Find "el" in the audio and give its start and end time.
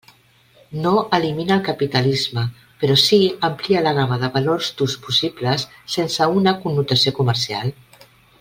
1.55-1.61